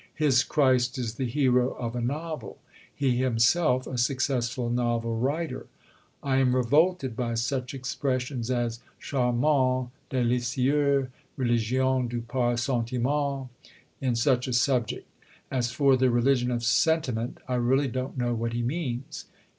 His 0.15 0.43
Christ 0.43 0.97
is 0.97 1.13
the 1.13 1.27
hero 1.29 1.73
of 1.73 1.95
a 1.95 2.01
novel; 2.01 2.57
he 2.95 3.17
himself, 3.17 3.85
a 3.85 3.99
successful 3.99 4.71
novel 4.71 5.15
writer. 5.19 5.67
I 6.23 6.37
am 6.37 6.55
revolted 6.55 7.15
by 7.15 7.35
such 7.35 7.75
expressions 7.75 8.49
as 8.49 8.79
charmant, 8.99 9.91
délicieux, 10.09 11.09
religion 11.37 12.07
du 12.07 12.21
pur 12.21 12.57
sentiment, 12.57 13.49
in 14.01 14.15
such 14.15 14.47
a 14.47 14.53
subject.... 14.53 15.05
As 15.51 15.71
for 15.71 15.95
the 15.95 16.09
"religion 16.09 16.49
of 16.49 16.63
sentiment," 16.63 17.37
I 17.47 17.53
really 17.53 17.87
don't 17.87 18.17
know 18.17 18.33
what 18.33 18.53
he 18.53 18.63
means. 18.63 19.25